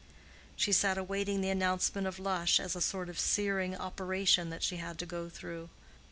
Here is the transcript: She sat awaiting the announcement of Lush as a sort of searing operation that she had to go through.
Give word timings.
She 0.55 0.71
sat 0.71 0.97
awaiting 0.97 1.41
the 1.41 1.51
announcement 1.51 2.07
of 2.07 2.17
Lush 2.17 2.59
as 2.59 2.75
a 2.75 2.81
sort 2.81 3.07
of 3.07 3.19
searing 3.19 3.75
operation 3.75 4.49
that 4.49 4.63
she 4.63 4.77
had 4.77 4.97
to 4.97 5.05
go 5.05 5.29
through. 5.29 5.69